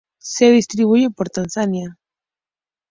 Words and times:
Se 0.19 0.49
distribuyen 0.49 1.13
por 1.13 1.29
Tanzania. 1.29 1.95